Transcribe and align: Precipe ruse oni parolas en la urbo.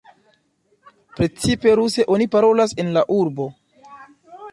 Precipe 1.17 1.69
ruse 1.79 2.07
oni 2.15 2.27
parolas 2.37 2.73
en 2.85 2.89
la 2.97 3.05
urbo. 3.17 3.47